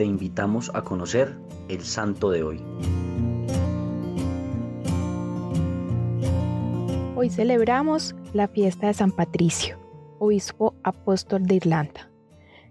te 0.00 0.06
invitamos 0.06 0.70
a 0.72 0.80
conocer 0.80 1.36
el 1.68 1.82
santo 1.82 2.30
de 2.30 2.42
hoy. 2.42 2.58
Hoy 7.14 7.28
celebramos 7.28 8.14
la 8.32 8.48
fiesta 8.48 8.86
de 8.86 8.94
San 8.94 9.12
Patricio, 9.12 9.78
obispo 10.18 10.74
apóstol 10.84 11.44
de 11.44 11.56
Irlanda. 11.56 12.10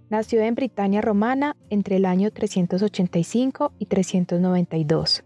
Nació 0.10 0.42
en 0.42 0.56
Britania 0.56 1.02
romana 1.02 1.56
entre 1.70 1.98
el 1.98 2.06
año 2.06 2.32
385 2.32 3.74
y 3.78 3.86
392. 3.86 5.24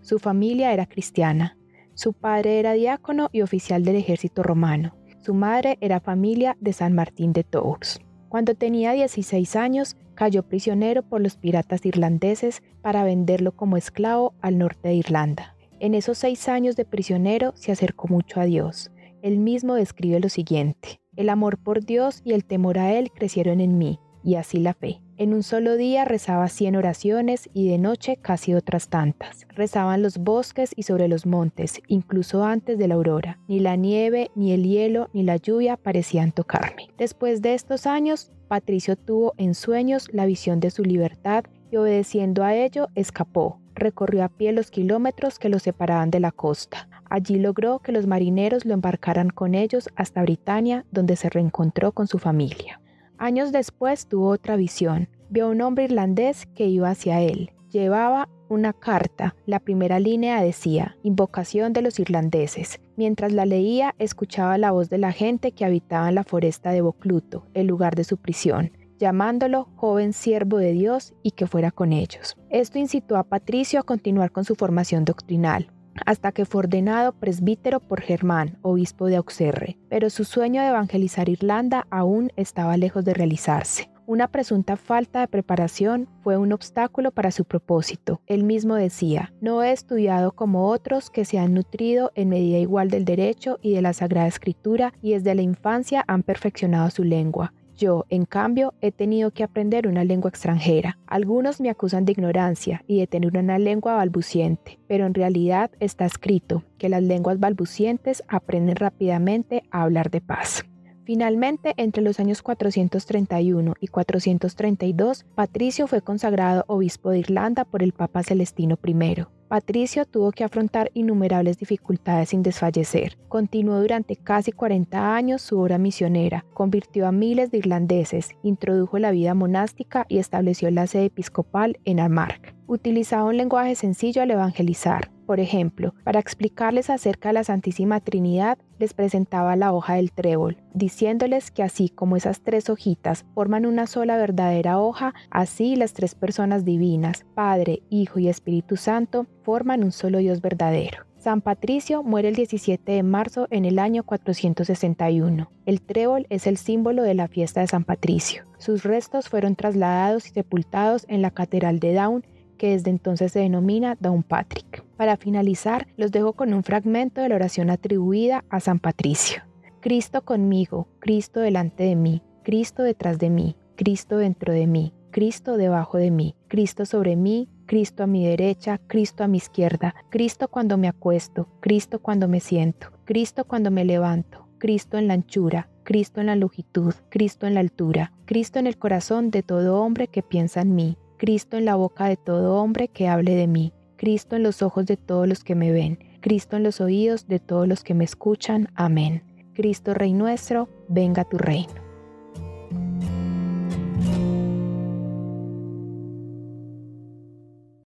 Su 0.00 0.18
familia 0.18 0.72
era 0.72 0.86
cristiana. 0.86 1.58
Su 1.92 2.14
padre 2.14 2.60
era 2.60 2.72
diácono 2.72 3.28
y 3.30 3.42
oficial 3.42 3.84
del 3.84 3.96
ejército 3.96 4.42
romano. 4.42 4.96
Su 5.20 5.34
madre 5.34 5.76
era 5.82 6.00
familia 6.00 6.56
de 6.60 6.72
San 6.72 6.94
Martín 6.94 7.34
de 7.34 7.44
Tours. 7.44 8.00
Cuando 8.32 8.54
tenía 8.54 8.92
16 8.92 9.56
años, 9.56 9.94
cayó 10.14 10.42
prisionero 10.42 11.02
por 11.02 11.20
los 11.20 11.36
piratas 11.36 11.84
irlandeses 11.84 12.62
para 12.80 13.04
venderlo 13.04 13.52
como 13.52 13.76
esclavo 13.76 14.32
al 14.40 14.56
norte 14.56 14.88
de 14.88 14.94
Irlanda. 14.94 15.54
En 15.80 15.92
esos 15.92 16.16
seis 16.16 16.48
años 16.48 16.74
de 16.74 16.86
prisionero 16.86 17.52
se 17.56 17.72
acercó 17.72 18.08
mucho 18.08 18.40
a 18.40 18.46
Dios. 18.46 18.90
Él 19.20 19.36
mismo 19.36 19.74
describe 19.74 20.18
lo 20.18 20.30
siguiente. 20.30 20.98
El 21.14 21.28
amor 21.28 21.58
por 21.58 21.84
Dios 21.84 22.22
y 22.24 22.32
el 22.32 22.46
temor 22.46 22.78
a 22.78 22.94
Él 22.94 23.10
crecieron 23.14 23.60
en 23.60 23.76
mí, 23.76 24.00
y 24.24 24.36
así 24.36 24.56
la 24.60 24.72
fe. 24.72 25.02
En 25.22 25.34
un 25.34 25.44
solo 25.44 25.76
día 25.76 26.04
rezaba 26.04 26.48
cien 26.48 26.74
oraciones 26.74 27.48
y 27.54 27.68
de 27.68 27.78
noche 27.78 28.16
casi 28.16 28.54
otras 28.54 28.88
tantas. 28.88 29.46
Rezaba 29.50 29.94
en 29.94 30.02
los 30.02 30.18
bosques 30.18 30.72
y 30.74 30.82
sobre 30.82 31.06
los 31.06 31.26
montes, 31.26 31.80
incluso 31.86 32.42
antes 32.42 32.76
de 32.76 32.88
la 32.88 32.96
aurora. 32.96 33.38
Ni 33.46 33.60
la 33.60 33.76
nieve, 33.76 34.32
ni 34.34 34.50
el 34.50 34.64
hielo, 34.64 35.10
ni 35.12 35.22
la 35.22 35.36
lluvia 35.36 35.76
parecían 35.76 36.32
tocarme. 36.32 36.88
Después 36.98 37.40
de 37.40 37.54
estos 37.54 37.86
años, 37.86 38.32
Patricio 38.48 38.96
tuvo 38.96 39.32
en 39.36 39.54
sueños 39.54 40.08
la 40.12 40.26
visión 40.26 40.58
de 40.58 40.72
su 40.72 40.82
libertad 40.82 41.44
y 41.70 41.76
obedeciendo 41.76 42.42
a 42.42 42.56
ello 42.56 42.88
escapó. 42.96 43.60
Recorrió 43.76 44.24
a 44.24 44.28
pie 44.28 44.50
los 44.50 44.72
kilómetros 44.72 45.38
que 45.38 45.48
lo 45.48 45.60
separaban 45.60 46.10
de 46.10 46.18
la 46.18 46.32
costa. 46.32 46.88
Allí 47.08 47.38
logró 47.38 47.78
que 47.78 47.92
los 47.92 48.08
marineros 48.08 48.64
lo 48.64 48.74
embarcaran 48.74 49.30
con 49.30 49.54
ellos 49.54 49.88
hasta 49.94 50.22
Britania, 50.22 50.84
donde 50.90 51.14
se 51.14 51.30
reencontró 51.30 51.92
con 51.92 52.08
su 52.08 52.18
familia. 52.18 52.81
Años 53.22 53.52
después 53.52 54.08
tuvo 54.08 54.30
otra 54.30 54.56
visión. 54.56 55.08
Vio 55.30 55.46
a 55.46 55.50
un 55.50 55.60
hombre 55.60 55.84
irlandés 55.84 56.46
que 56.56 56.66
iba 56.66 56.90
hacia 56.90 57.20
él. 57.20 57.52
Llevaba 57.70 58.28
una 58.48 58.72
carta. 58.72 59.36
La 59.46 59.60
primera 59.60 60.00
línea 60.00 60.42
decía, 60.42 60.96
Invocación 61.04 61.72
de 61.72 61.82
los 61.82 62.00
irlandeses. 62.00 62.80
Mientras 62.96 63.32
la 63.32 63.46
leía, 63.46 63.94
escuchaba 64.00 64.58
la 64.58 64.72
voz 64.72 64.90
de 64.90 64.98
la 64.98 65.12
gente 65.12 65.52
que 65.52 65.64
habitaba 65.64 66.08
en 66.08 66.16
la 66.16 66.24
foresta 66.24 66.72
de 66.72 66.80
Bocluto, 66.80 67.46
el 67.54 67.68
lugar 67.68 67.94
de 67.94 68.02
su 68.02 68.16
prisión 68.16 68.72
llamándolo 68.98 69.68
joven 69.76 70.12
siervo 70.12 70.58
de 70.58 70.72
Dios 70.72 71.12
y 71.24 71.32
que 71.32 71.48
fuera 71.48 71.72
con 71.72 71.92
ellos. 71.92 72.36
Esto 72.50 72.78
incitó 72.78 73.16
a 73.16 73.24
Patricio 73.24 73.80
a 73.80 73.82
continuar 73.82 74.30
con 74.30 74.44
su 74.44 74.54
formación 74.54 75.04
doctrinal 75.04 75.72
hasta 76.06 76.32
que 76.32 76.44
fue 76.44 76.60
ordenado 76.60 77.12
presbítero 77.12 77.80
por 77.80 78.00
Germán, 78.00 78.58
obispo 78.62 79.06
de 79.06 79.16
Auxerre, 79.16 79.78
pero 79.88 80.10
su 80.10 80.24
sueño 80.24 80.62
de 80.62 80.68
evangelizar 80.68 81.28
Irlanda 81.28 81.86
aún 81.90 82.32
estaba 82.36 82.76
lejos 82.76 83.04
de 83.04 83.14
realizarse. 83.14 83.92
Una 84.04 84.26
presunta 84.26 84.76
falta 84.76 85.20
de 85.20 85.28
preparación 85.28 86.08
fue 86.22 86.36
un 86.36 86.52
obstáculo 86.52 87.12
para 87.12 87.30
su 87.30 87.44
propósito. 87.44 88.20
Él 88.26 88.42
mismo 88.42 88.74
decía, 88.74 89.32
no 89.40 89.62
he 89.62 89.70
estudiado 89.70 90.32
como 90.32 90.68
otros 90.68 91.08
que 91.08 91.24
se 91.24 91.38
han 91.38 91.54
nutrido 91.54 92.10
en 92.16 92.28
medida 92.28 92.58
igual 92.58 92.90
del 92.90 93.04
derecho 93.04 93.58
y 93.62 93.74
de 93.74 93.80
la 93.80 93.92
Sagrada 93.92 94.26
Escritura 94.26 94.92
y 95.02 95.12
desde 95.12 95.34
la 95.36 95.42
infancia 95.42 96.04
han 96.08 96.24
perfeccionado 96.24 96.90
su 96.90 97.04
lengua. 97.04 97.54
Yo, 97.76 98.04
en 98.10 98.24
cambio, 98.24 98.74
he 98.80 98.92
tenido 98.92 99.30
que 99.30 99.44
aprender 99.44 99.86
una 99.88 100.04
lengua 100.04 100.28
extranjera. 100.28 100.98
Algunos 101.06 101.60
me 101.60 101.70
acusan 101.70 102.04
de 102.04 102.12
ignorancia 102.12 102.84
y 102.86 102.98
de 102.98 103.06
tener 103.06 103.36
una 103.36 103.58
lengua 103.58 103.94
balbuciente, 103.96 104.78
pero 104.86 105.06
en 105.06 105.14
realidad 105.14 105.70
está 105.80 106.04
escrito 106.04 106.62
que 106.78 106.88
las 106.88 107.02
lenguas 107.02 107.40
balbucientes 107.40 108.22
aprenden 108.28 108.76
rápidamente 108.76 109.62
a 109.70 109.82
hablar 109.82 110.10
de 110.10 110.20
paz. 110.20 110.64
Finalmente, 111.04 111.74
entre 111.76 112.02
los 112.02 112.20
años 112.20 112.42
431 112.42 113.74
y 113.80 113.88
432, 113.88 115.24
Patricio 115.34 115.86
fue 115.86 116.00
consagrado 116.00 116.64
obispo 116.68 117.10
de 117.10 117.18
Irlanda 117.18 117.64
por 117.64 117.82
el 117.82 117.92
Papa 117.92 118.22
Celestino 118.22 118.78
I. 118.84 119.24
Patricio 119.52 120.06
tuvo 120.06 120.32
que 120.32 120.44
afrontar 120.44 120.90
innumerables 120.94 121.58
dificultades 121.58 122.30
sin 122.30 122.42
desfallecer. 122.42 123.18
Continuó 123.28 123.80
durante 123.80 124.16
casi 124.16 124.50
40 124.50 125.14
años 125.14 125.42
su 125.42 125.60
obra 125.60 125.76
misionera, 125.76 126.46
convirtió 126.54 127.06
a 127.06 127.12
miles 127.12 127.50
de 127.50 127.58
irlandeses, 127.58 128.30
introdujo 128.42 128.98
la 128.98 129.10
vida 129.10 129.34
monástica 129.34 130.06
y 130.08 130.16
estableció 130.16 130.70
la 130.70 130.86
sede 130.86 131.04
episcopal 131.04 131.78
en 131.84 132.00
Armagh. 132.00 132.54
Utilizaba 132.66 133.24
un 133.24 133.36
lenguaje 133.36 133.74
sencillo 133.74 134.22
al 134.22 134.30
evangelizar. 134.30 135.11
Por 135.26 135.40
ejemplo, 135.40 135.94
para 136.04 136.20
explicarles 136.20 136.90
acerca 136.90 137.28
de 137.28 137.34
la 137.34 137.44
Santísima 137.44 138.00
Trinidad, 138.00 138.58
les 138.78 138.92
presentaba 138.92 139.54
la 139.56 139.72
hoja 139.72 139.94
del 139.94 140.10
trébol, 140.10 140.56
diciéndoles 140.74 141.50
que 141.50 141.62
así 141.62 141.88
como 141.88 142.16
esas 142.16 142.40
tres 142.40 142.68
hojitas 142.68 143.24
forman 143.34 143.64
una 143.64 143.86
sola 143.86 144.16
verdadera 144.16 144.80
hoja, 144.80 145.14
así 145.30 145.76
las 145.76 145.92
tres 145.92 146.14
personas 146.14 146.64
divinas, 146.64 147.24
Padre, 147.34 147.82
Hijo 147.90 148.18
y 148.18 148.28
Espíritu 148.28 148.76
Santo, 148.76 149.26
forman 149.42 149.84
un 149.84 149.92
solo 149.92 150.18
Dios 150.18 150.40
verdadero. 150.40 151.04
San 151.22 151.40
Patricio 151.40 152.02
muere 152.02 152.26
el 152.26 152.34
17 152.34 152.90
de 152.90 153.02
marzo 153.04 153.46
en 153.52 153.64
el 153.64 153.78
año 153.78 154.02
461. 154.02 155.48
El 155.66 155.80
trébol 155.80 156.26
es 156.30 156.48
el 156.48 156.56
símbolo 156.56 157.04
de 157.04 157.14
la 157.14 157.28
fiesta 157.28 157.60
de 157.60 157.68
San 157.68 157.84
Patricio. 157.84 158.44
Sus 158.58 158.82
restos 158.82 159.28
fueron 159.28 159.54
trasladados 159.54 160.26
y 160.26 160.30
sepultados 160.30 161.04
en 161.06 161.22
la 161.22 161.30
Catedral 161.30 161.78
de 161.78 161.94
Down 161.94 162.26
que 162.62 162.68
desde 162.68 162.90
entonces 162.90 163.32
se 163.32 163.40
denomina 163.40 163.98
Patrick. 164.28 164.84
Para 164.96 165.16
finalizar, 165.16 165.88
los 165.96 166.12
dejo 166.12 166.34
con 166.34 166.54
un 166.54 166.62
fragmento 166.62 167.20
de 167.20 167.28
la 167.28 167.34
oración 167.34 167.70
atribuida 167.70 168.44
a 168.50 168.60
San 168.60 168.78
Patricio. 168.78 169.42
Cristo 169.80 170.22
conmigo, 170.22 170.86
Cristo 171.00 171.40
delante 171.40 171.82
de 171.82 171.96
mí, 171.96 172.22
Cristo 172.44 172.84
detrás 172.84 173.18
de 173.18 173.30
mí, 173.30 173.56
Cristo 173.74 174.18
dentro 174.18 174.52
de 174.52 174.68
mí, 174.68 174.94
Cristo 175.10 175.56
debajo 175.56 175.98
de 175.98 176.12
mí, 176.12 176.36
Cristo 176.46 176.86
sobre 176.86 177.16
mí, 177.16 177.48
Cristo 177.66 178.04
a 178.04 178.06
mi 178.06 178.24
derecha, 178.24 178.78
Cristo 178.86 179.24
a 179.24 179.26
mi 179.26 179.38
izquierda, 179.38 179.96
Cristo 180.08 180.46
cuando 180.46 180.78
me 180.78 180.86
acuesto, 180.86 181.48
Cristo 181.58 181.98
cuando 181.98 182.28
me 182.28 182.38
siento, 182.38 182.92
Cristo 183.04 183.44
cuando 183.44 183.72
me 183.72 183.84
levanto, 183.84 184.46
Cristo 184.58 184.98
en 184.98 185.08
la 185.08 185.14
anchura, 185.14 185.68
Cristo 185.82 186.20
en 186.20 186.26
la 186.26 186.36
longitud, 186.36 186.94
Cristo 187.08 187.48
en 187.48 187.54
la 187.54 187.60
altura, 187.60 188.12
Cristo 188.24 188.60
en 188.60 188.68
el 188.68 188.78
corazón 188.78 189.32
de 189.32 189.42
todo 189.42 189.82
hombre 189.82 190.06
que 190.06 190.22
piensa 190.22 190.60
en 190.60 190.76
mí, 190.76 190.96
Cristo 191.22 191.56
en 191.56 191.66
la 191.66 191.76
boca 191.76 192.06
de 192.06 192.16
todo 192.16 192.56
hombre 192.56 192.88
que 192.88 193.06
hable 193.06 193.36
de 193.36 193.46
mí, 193.46 193.72
Cristo 193.94 194.34
en 194.34 194.42
los 194.42 194.60
ojos 194.60 194.86
de 194.86 194.96
todos 194.96 195.28
los 195.28 195.44
que 195.44 195.54
me 195.54 195.70
ven, 195.70 196.00
Cristo 196.20 196.56
en 196.56 196.64
los 196.64 196.80
oídos 196.80 197.28
de 197.28 197.38
todos 197.38 197.68
los 197.68 197.84
que 197.84 197.94
me 197.94 198.02
escuchan. 198.02 198.66
Amén. 198.74 199.22
Cristo 199.54 199.94
Rey 199.94 200.14
nuestro, 200.14 200.68
venga 200.88 201.22
tu 201.22 201.38
reino. 201.38 201.81